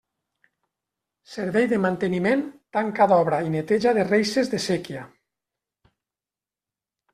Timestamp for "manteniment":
1.83-2.41